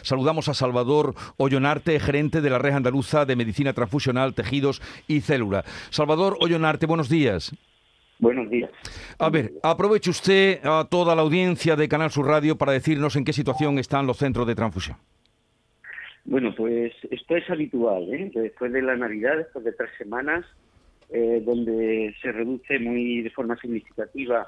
[0.00, 5.64] Saludamos a Salvador Ollonarte, gerente de la Red Andaluza de Medicina Transfusional, Tejidos y Célula.
[5.90, 7.54] Salvador Ollonarte, buenos días.
[8.18, 8.70] Buenos días.
[9.18, 13.24] A ver, aproveche usted a toda la audiencia de Canal Sur Radio para decirnos en
[13.24, 14.96] qué situación están los centros de transfusión.
[16.24, 18.30] Bueno, pues esto es habitual, ¿eh?
[18.32, 20.46] Después de la Navidad, después de tres semanas,
[21.10, 24.46] eh, donde se reduce muy de forma significativa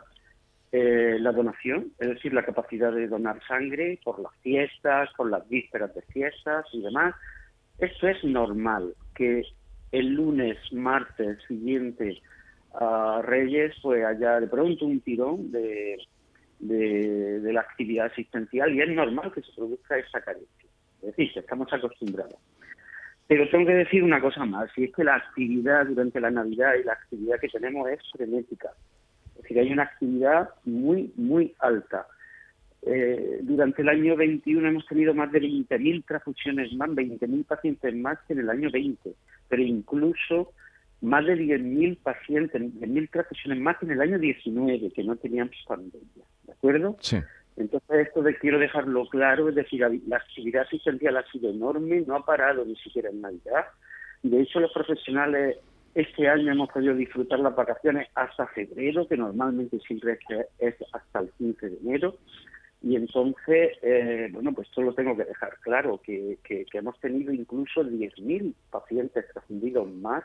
[0.76, 5.48] eh, la donación, es decir, la capacidad de donar sangre por las fiestas, por las
[5.48, 7.14] vísperas de fiestas y demás.
[7.78, 9.44] Esto es normal, que
[9.92, 12.20] el lunes, martes siguiente
[12.72, 15.96] a Reyes, pues haya de pronto un tirón de,
[16.58, 20.68] de, la actividad asistencial y es normal que se produzca esa carencia.
[21.02, 22.40] Es decir, estamos acostumbrados.
[23.28, 26.74] Pero tengo que decir una cosa más, y es que la actividad durante la Navidad
[26.80, 28.70] y la actividad que tenemos es frenética.
[29.36, 32.06] Es decir, hay una actividad muy, muy alta.
[32.86, 38.18] Eh, durante el año 21 hemos tenido más de 20.000 transfusiones más, 20.000 pacientes más
[38.26, 39.14] que en el año 20,
[39.48, 40.52] pero incluso
[41.00, 45.56] más de 10.000 pacientes, 10.000 transfusiones más que en el año 19, que no teníamos
[45.66, 46.24] pandemia.
[46.44, 46.96] ¿De acuerdo?
[47.00, 47.18] Sí.
[47.56, 52.16] Entonces, esto de quiero dejarlo claro, es decir, la actividad asistencial ha sido enorme, no
[52.16, 53.64] ha parado ni siquiera en Navidad.
[54.22, 55.58] De hecho, los profesionales
[55.94, 60.18] este año hemos podido disfrutar las vacaciones hasta febrero, que normalmente siempre
[60.58, 62.16] es, hasta el 15 de enero.
[62.82, 66.38] Y entonces, eh, bueno, pues esto lo tengo que dejar claro, que,
[66.72, 70.24] hemos tenido incluso 10.000 pacientes transfundidos más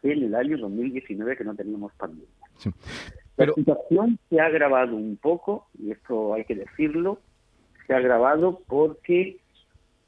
[0.00, 2.28] que en el año 2019 que no teníamos pandemia.
[3.36, 7.20] La situación se ha agravado un poco, y esto hay que decirlo,
[7.86, 9.38] se ha agravado porque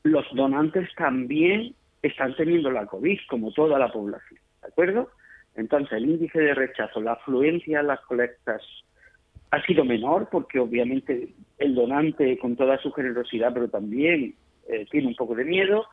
[0.02, 4.40] los donantes también están teniendo la COVID, como toda la población.
[4.62, 5.10] ¿De acuerdo?
[5.54, 8.62] Entonces, el índice de rechazo, la afluencia a las colectas
[9.50, 14.34] ha sido menor porque obviamente el donante con toda su generosidad, pero también
[14.68, 15.86] eh, tiene un poco de miedo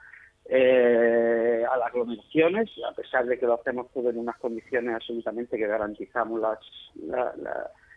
[0.47, 5.57] eh, a las aglomeraciones, a pesar de que lo hacemos todo en unas condiciones absolutamente
[5.57, 6.59] que garantizamos las,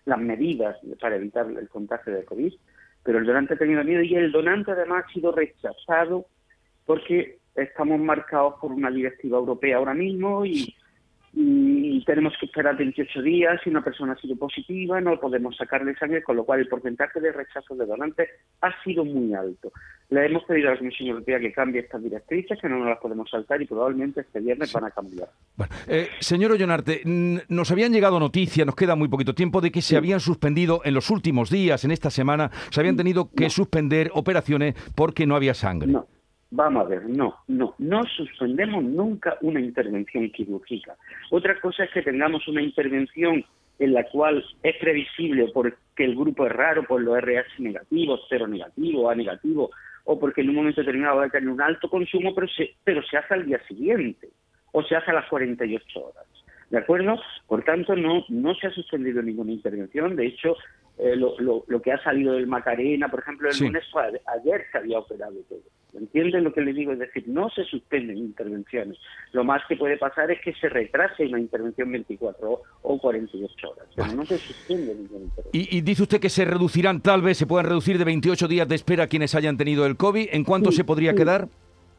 [0.06, 2.54] las medidas para evitar el contagio de COVID.
[3.02, 6.26] Pero el donante ha tenido miedo y el donante además ha sido rechazado
[6.86, 10.74] porque estamos marcados por una directiva europea ahora mismo y,
[12.06, 16.22] tenemos que esperar 28 días si una persona ha sido positiva, no podemos sacarle sangre,
[16.22, 18.30] con lo cual el porcentaje de rechazo de donantes
[18.62, 19.70] ha sido muy alto.
[20.08, 22.98] Le hemos pedido a la Comisión Europea que cambie estas directrices, que no nos las
[22.98, 25.28] podemos saltar y probablemente este viernes van a cambiar.
[25.54, 29.82] Bueno, eh, señor Ollonarte, nos habían llegado noticias, nos queda muy poquito tiempo, de que
[29.82, 34.10] se habían suspendido en los últimos días, en esta semana, se habían tenido que suspender
[34.14, 35.92] operaciones porque no había sangre.
[35.92, 36.06] No.
[36.50, 40.96] Vamos a ver, no, no, no suspendemos nunca una intervención quirúrgica.
[41.30, 43.44] Otra cosa es que tengamos una intervención
[43.78, 48.46] en la cual es previsible porque el grupo es raro por los RH negativos, cero
[48.46, 49.70] negativo, A negativo,
[50.04, 53.02] o porque en un momento determinado va a tener un alto consumo, pero se, pero
[53.02, 54.30] se hace al día siguiente
[54.72, 56.37] o se hace a las 48 horas.
[56.70, 57.18] ¿De acuerdo?
[57.46, 60.16] Por tanto, no, no se ha suspendido ninguna intervención.
[60.16, 60.56] De hecho,
[60.98, 64.98] eh, lo, lo, que ha salido del Macarena, por ejemplo, el lunes ayer se había
[64.98, 65.60] operado todo.
[65.94, 66.92] ¿Entienden lo que le digo?
[66.92, 68.98] Es decir, no se suspenden intervenciones.
[69.32, 73.86] Lo más que puede pasar es que se retrase una intervención 24 o 48 horas,
[73.96, 75.46] pero no se suspende ninguna intervención.
[75.52, 78.74] Y, dice usted que se reducirán, tal vez se puedan reducir de 28 días de
[78.74, 80.28] espera quienes hayan tenido el COVID.
[80.32, 81.48] ¿En cuánto se podría quedar?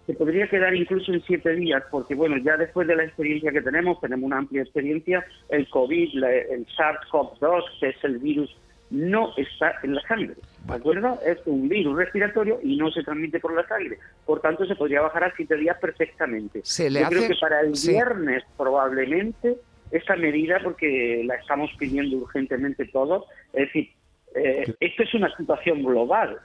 [0.09, 3.61] Se podría quedar incluso en siete días, porque bueno, ya después de la experiencia que
[3.61, 8.57] tenemos, tenemos una amplia experiencia, el COVID, el SARS-CoV-2, que es el virus
[8.89, 10.33] no está en la sangre.
[10.65, 11.19] ¿De acuerdo?
[11.23, 13.99] Es un virus respiratorio y no se transmite por la sangre.
[14.25, 16.61] Por tanto, se podría bajar a siete días perfectamente.
[16.63, 19.57] ¿Se le Yo creo que para el viernes probablemente
[19.91, 23.91] esta medida, porque la estamos pidiendo urgentemente todos, es decir,
[24.33, 26.39] eh, esto es una situación global.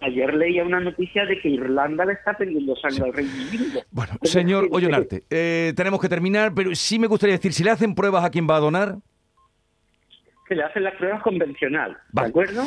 [0.00, 3.80] Ayer leía una noticia de que Irlanda le está pidiendo sangre al Reino Unido.
[3.90, 7.94] Bueno, señor Ollonarte, eh, tenemos que terminar, pero sí me gustaría decir, si le hacen
[7.94, 8.98] pruebas a quien va a donar
[10.48, 12.62] se le hacen las pruebas convencional, ¿de acuerdo?